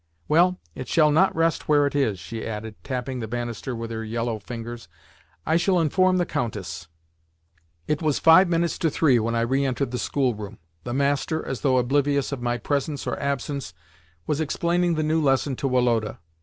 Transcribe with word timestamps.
"Well, 0.27 0.57
it 0.73 0.87
shall 0.87 1.11
not 1.11 1.35
rest 1.35 1.67
where 1.67 1.85
it 1.85 1.93
is," 1.93 2.17
she 2.17 2.43
added, 2.43 2.73
tapping 2.83 3.19
the 3.19 3.27
banister 3.27 3.75
with 3.75 3.91
her 3.91 4.03
yellow 4.03 4.39
fingers. 4.39 4.87
"I 5.45 5.57
shall 5.57 5.79
inform 5.79 6.17
the 6.17 6.25
Countess." 6.25 6.87
It 7.87 8.01
was 8.01 8.17
five 8.17 8.49
minutes 8.49 8.79
to 8.79 8.89
three 8.89 9.19
when 9.19 9.35
I 9.35 9.41
re 9.41 9.63
entered 9.63 9.91
the 9.91 9.99
schoolroom. 9.99 10.57
The 10.85 10.93
master, 10.95 11.45
as 11.45 11.61
though 11.61 11.77
oblivious 11.77 12.31
of 12.31 12.41
my 12.41 12.57
presence 12.57 13.05
or 13.05 13.19
absence, 13.19 13.75
was 14.25 14.41
explaining 14.41 14.95
the 14.95 15.03
new 15.03 15.21
lesson 15.21 15.55
to 15.57 15.67
Woloda. 15.67 16.17